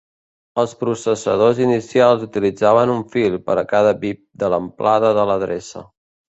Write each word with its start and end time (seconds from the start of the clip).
Els 0.61 0.71
processadors 0.77 1.59
inicials 1.65 2.23
utilitzaven 2.27 2.95
un 2.95 3.03
fil 3.17 3.37
per 3.51 3.59
a 3.63 3.65
cada 3.75 3.93
bit 4.07 4.23
de 4.45 4.51
l'amplada 4.55 5.13
de 5.21 5.29
l'adreça. 5.33 5.87